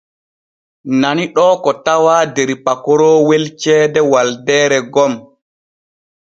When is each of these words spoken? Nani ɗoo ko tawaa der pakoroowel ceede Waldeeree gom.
Nani 0.99 1.25
ɗoo 1.35 1.53
ko 1.63 1.71
tawaa 1.85 2.23
der 2.35 2.49
pakoroowel 2.65 3.43
ceede 3.61 3.99
Waldeeree 4.11 4.87
gom. 4.93 5.13